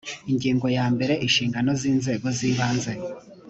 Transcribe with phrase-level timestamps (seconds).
[0.31, 2.93] ingingo ya mbere inshingano z inzego z ibanze